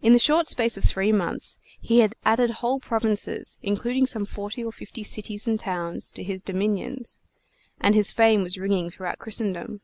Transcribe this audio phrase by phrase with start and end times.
[0.00, 4.62] In the short space of three months he had added whole provinces, including some forty
[4.62, 7.18] or fifty cities and towns, to his dominions;
[7.80, 9.80] and his fame was ringing throughout Christendom.